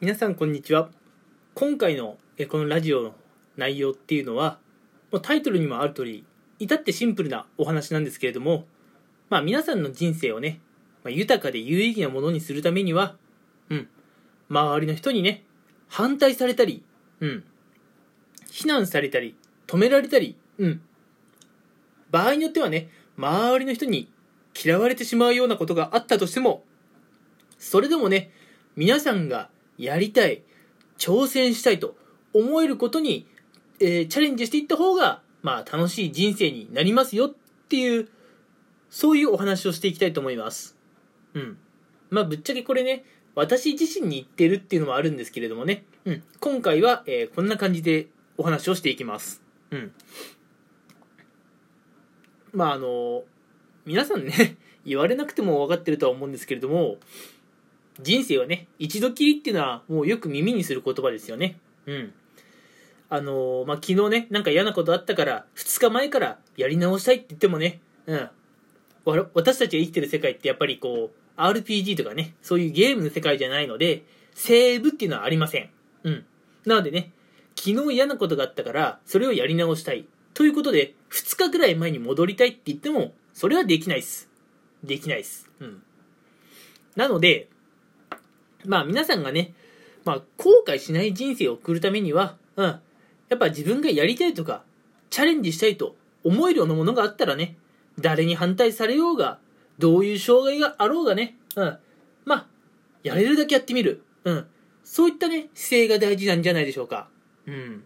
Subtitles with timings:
[0.00, 0.90] 皆さんこんにちは。
[1.56, 3.14] 今回のこのラジオの
[3.56, 4.60] 内容っていうのは
[5.22, 6.24] タイトルにもある通り
[6.60, 8.64] 至ってシンプルなお話なんですけれども
[9.28, 10.60] まあ皆さんの人生をね、
[11.02, 13.16] まあ、豊かで有意義なものにするためには
[13.70, 13.88] うん
[14.48, 15.42] 周りの人にね
[15.88, 16.84] 反対されたり
[17.18, 17.44] うん
[18.52, 19.34] 非難されたり
[19.66, 20.80] 止められたりうん
[22.12, 24.08] 場合によってはね周りの人に
[24.54, 26.62] 嫌われてしまうようなことがあったとしても
[27.58, 28.30] それでもね
[28.76, 30.42] 皆さんがやりたい、
[30.98, 31.96] 挑戦したいと
[32.34, 33.26] 思えることに、
[33.80, 37.34] えー、チャレンジしていった方が、まあ楽しい人生になりますよっ
[37.68, 38.08] ていう、
[38.90, 40.76] そういうお話をしていきたいと思います。
[41.34, 41.58] うん。
[42.10, 43.04] まあぶっちゃけこれね、
[43.34, 46.22] 私自身に言ってるっていうのもあるんですけれどもね、うん。
[46.40, 49.42] 今回は、えー、こんな感じでお話をしていきます。
[49.70, 49.92] うん。
[52.52, 53.22] まああの、
[53.84, 56.98] 皆さんね、 言われなくても分かってるとは思うんですけれども、
[58.00, 61.58] 人生はね、一度きりっていうのはもうよく耳にする言葉ですよね。
[61.86, 62.12] うん。
[63.10, 68.30] あのー、まあ、昨日ね、なんか嫌なことあったから、2日前からやり直したいって言ってもね、うん。
[69.34, 75.70] 私たちが生きてる世界ってやっぱりこう、RPG とかね、そういうゲームの世界じゃないので、セーブっていうのはありません。
[76.04, 76.24] うん。
[76.66, 77.12] なのでね、
[77.56, 80.06] 昨日嫌なことがあったから、それをやり直したい。
[80.34, 84.28] ということで、2日くらい前に戻りたいって言っても、それはできないっす。
[84.84, 85.50] できないっす。
[85.60, 85.82] うん。
[86.94, 87.48] なので、
[88.64, 89.54] まあ皆さんがね、
[90.04, 94.62] まあ後悔しない人生を送るためには、うん、やっぱ自分がやりたいとか、
[95.10, 97.56] チャレンジしたいと思えるようなものがあったらね、
[97.98, 99.38] 誰に反対されようが、
[99.78, 101.78] どういう障害があろうがね、うん、
[102.24, 102.46] まあ、
[103.02, 104.02] やれるだけやってみる。
[104.24, 104.46] うん。
[104.84, 107.08] そういったね、姿勢が大事なんじゃないでしょうか。
[107.46, 107.84] うん。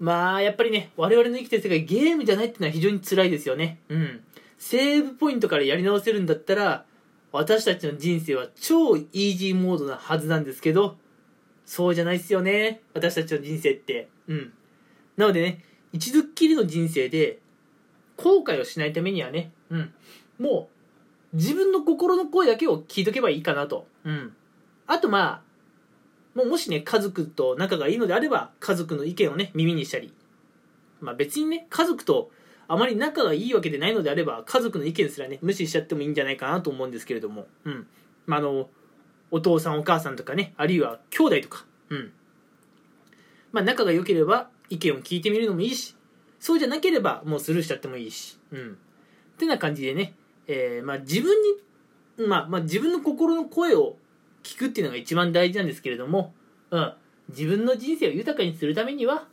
[0.00, 3.80] まあ、やっぱりね、我々の生きてる世界、ゲームじゃないっていうのは非常に辛いですよね。
[3.88, 4.20] うん。
[4.56, 6.84] セーブポイントからやり直せるんだったら、
[7.32, 10.96] 私たちの人生は超イージーモードなはずなんですけど、
[11.66, 12.80] そうじゃないっすよね。
[12.94, 14.08] 私たちの人生って。
[14.28, 14.52] うん。
[15.16, 17.40] なのでね、一度っきりの人生で、
[18.16, 19.92] 後悔をしないためにはね、うん。
[20.38, 20.70] も
[21.32, 23.86] う、自分の心の声だけを聞いとけばいいかなと。
[24.04, 24.34] うん。
[24.86, 25.48] あとまあ、
[26.34, 30.12] もうもしね、家族と仲がいいのであれば、家族の意見をね、耳にしたり。
[31.00, 32.30] まあ別にね、家族と
[32.68, 37.46] あまり仲がいいわけでないのであれば家族の意見すらね無視しちゃってもいいんじゃないかなと思うんですけれども。
[37.64, 37.86] うん。
[38.26, 38.68] まあの
[39.30, 41.64] お父さんお母さんとかねあるいは兄弟とか。
[41.88, 42.12] うん。
[43.52, 45.96] まあ仲が良ければ意見を聞いてみるのもいいし
[46.38, 48.38] そうじゃなければもうスルーしちゃってもいいし。
[48.52, 48.72] うん。
[48.72, 50.14] ってな感じでね、
[50.46, 51.34] えー、まあ自分
[52.18, 53.96] にまあまあ自分の心の声を
[54.42, 56.34] 聞くっていうのが一番大事なんですけれども
[56.70, 56.92] うん。
[57.30, 59.26] 自分の人生を豊かにするためには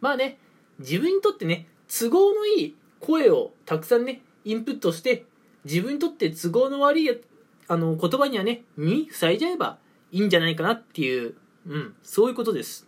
[0.00, 0.38] まあね
[0.78, 5.24] 自分にとってね都合のいい声をたくさんね、インプットして、
[5.64, 7.20] 自分にとって都合の悪い
[7.68, 9.78] あの言葉にはね、耳塞いじゃえば
[10.12, 11.34] いいんじゃないかなっていう、
[11.66, 12.86] うん、そういうことです。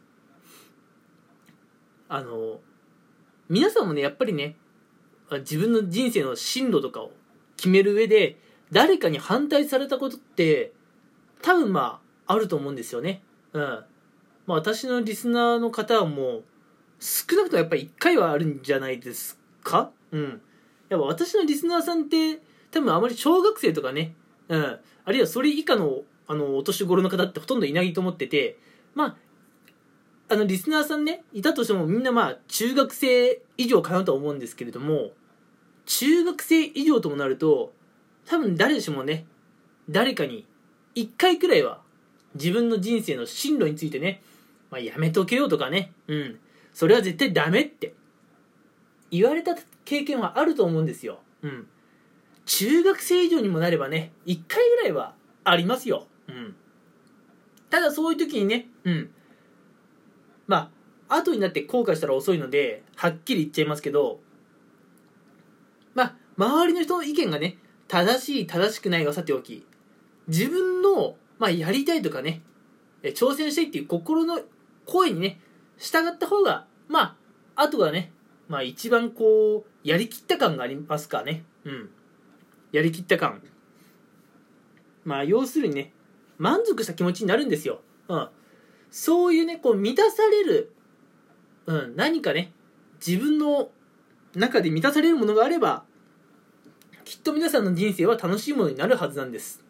[2.08, 2.60] あの、
[3.48, 4.56] 皆さんもね、やっぱりね、
[5.30, 7.12] 自分の人生の進路とかを
[7.56, 8.38] 決める上で、
[8.70, 10.72] 誰かに反対されたことって、
[11.42, 13.22] 多分まあ、あると思うんですよね。
[13.52, 13.62] うん。
[13.62, 16.44] まあ私のリスナーの方はもう、
[16.98, 19.90] 少なくともやっぱり1回はあるんじゃないですか？
[20.12, 20.40] うん。
[20.88, 22.40] やっぱ私のリスナーさんって、
[22.70, 24.14] 多分あまり小学生とかね、
[24.48, 28.58] うん、あるいはそれ以下の、あの、お年頃の方ってほとんどいないと思ってて、
[28.94, 29.16] まあ、
[30.28, 35.10] あの、リスナーさんね、いたとしてもみんなまあ、中学生以上かなとは思うんですけれども、
[35.84, 37.72] 中学生以上ともなると、
[38.26, 39.26] 多分誰しもね、
[39.90, 40.46] 誰かに、
[40.94, 41.82] 一回くらいは、
[42.34, 44.22] 自分の人生の進路についてね、
[44.70, 46.38] まあ、やめとけよとかね、うん、
[46.72, 47.94] それは絶対ダメって
[49.12, 51.20] 言われた経験はあると思うんですよ。
[51.42, 51.68] うん。
[52.46, 55.14] 中学生以上にもなればね、1回ぐらいは
[55.44, 56.06] ありますよ。
[56.28, 56.56] うん。
[57.70, 59.10] ただそういう時にね、うん。
[60.46, 60.70] ま
[61.08, 64.20] あ、後になって後悔したら遅いので、はっきり言っちゃいますけど、
[65.94, 67.58] まあ、周りの人の意見がね、
[67.88, 69.66] 正しい、正しくないはさておき、
[70.26, 72.42] 自分の、まあ、やりたいとかね、
[73.02, 74.40] 挑戦したいっていう心の
[74.86, 75.38] 声にね、
[75.76, 77.02] 従った方が、ま
[77.56, 78.12] あ、あとはね、
[78.52, 81.42] まあ一番こう、やりきった感がありますかね。
[81.64, 81.88] うん。
[82.70, 83.42] やりきった感。
[85.06, 85.94] まあ要するにね、
[86.36, 87.80] 満足した気持ちになるんですよ。
[88.08, 88.28] うん。
[88.90, 90.70] そういうね、こう満たされる、
[91.64, 92.52] うん、何かね、
[93.04, 93.70] 自分の
[94.34, 95.84] 中で満たされるものがあれば、
[97.06, 99.64] きっと皆さんの人生は楽しいものになるはずなんです。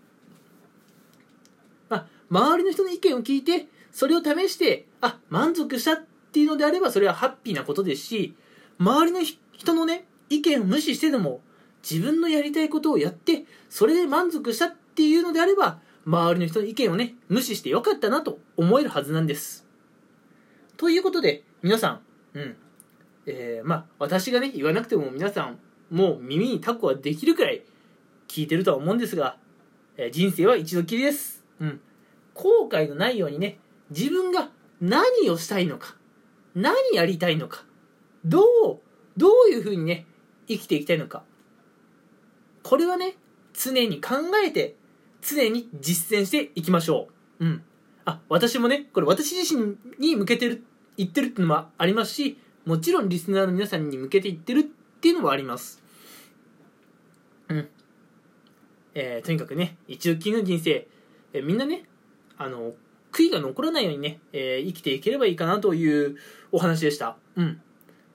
[1.89, 8.35] まあ、周りの人の意見を聞いて、それを試して、あ、満足したっていうのであれば、それはハッピーなことですし、
[8.79, 9.21] 周りの
[9.53, 11.41] 人のね、意見を無視してでも、
[11.89, 19.67] 自分のやりたいことをやって、それで満足したっていうのであれば、周りの人の意見をね無視してよかったなと思えるはずなんです。
[20.77, 22.01] ということで皆さん
[22.35, 22.57] うん。
[23.27, 25.59] えー、まあ私がね言わなくても皆さん
[25.91, 27.63] もう耳にタコはできるくらい
[28.27, 29.37] 聞いてるとは思うんですが、
[29.97, 31.45] えー、人生は一度きりです。
[31.61, 31.81] うん。
[32.35, 33.59] 後悔のないようにね
[33.91, 34.49] 自分が
[34.81, 35.95] 何をしたいのか
[36.55, 37.65] 何やりたいのか
[38.25, 38.45] どう
[39.17, 40.07] どういうふうにね
[40.49, 41.23] 生きていきたいのか。
[42.63, 43.17] これはね
[43.55, 44.77] 常に考えて
[45.21, 47.09] 常に実践していきましょ
[47.41, 47.45] う。
[47.45, 47.63] うん。
[48.05, 50.65] あ私もねこれ私自身に向けてる
[50.97, 54.63] 言ってるっていうのもありますしもちろんリスナーの皆さんに向けて言ってるっ
[55.01, 55.83] ていうのもあります。
[57.49, 57.69] うん。
[58.95, 60.87] えー、とにかくね一応きりの人生、
[61.33, 61.85] えー、みんなね
[62.39, 62.73] あの
[63.11, 66.17] 悔いが残らないようにね、えー、生きていければいいかなという
[66.51, 67.17] お話でした。
[67.37, 67.61] うん。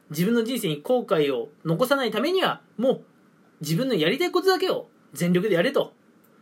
[0.10, 3.06] 自分の人生に後悔を残さないためにはもう
[3.62, 5.94] 自分のやりたいことだけを全力でやれと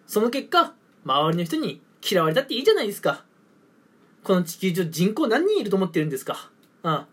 [0.08, 0.74] その結果
[1.04, 3.24] 周りの人に嫌われたっていいじゃないですか
[4.24, 6.50] この地球上人口何人いると思ってるんですか
[6.84, 7.06] うん。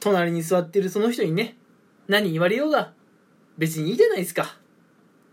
[0.00, 1.56] 隣に座ってるその人にね、
[2.08, 2.92] 何言われようが
[3.58, 4.56] 別にいいじゃないですか。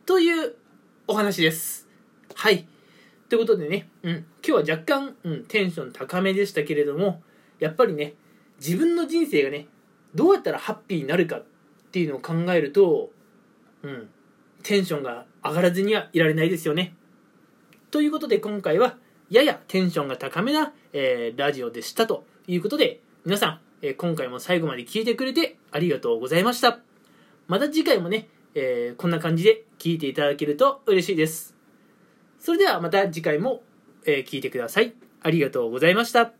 [0.05, 0.55] という
[1.07, 1.87] お話です。
[2.33, 2.67] はい。
[3.29, 7.21] ということでね、うん、今日は若干、うん、テンション高めでしたけれども、
[7.59, 8.15] やっぱりね、
[8.59, 9.67] 自分の人生がね、
[10.15, 11.45] どうやったらハッピーになるかっ
[11.91, 13.11] ていうのを考えると、
[13.83, 14.09] うん、
[14.63, 16.95] テンションが上がらずにはいられないですよね。
[17.91, 18.97] ということで今回は、
[19.29, 26.79] ややテンションが高めな、えー、ラジオでしたということで、皆さん、えー、今回も最後まで聞いてくれてありがとうございました。
[27.47, 31.55] また次回もね、えー、こんな感じで聞いていただけると嬉しいです。
[32.39, 33.63] それではまた次回も、
[34.05, 34.93] え聞いてください。
[35.21, 36.38] ありがとうございました。